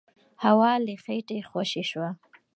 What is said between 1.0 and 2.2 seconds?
خېټې خوشې شوه.